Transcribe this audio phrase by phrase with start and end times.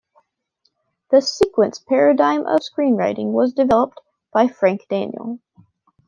[1.11, 4.01] The sequence paradigm of screenwriting was developed
[4.33, 5.37] by Frank Daniel.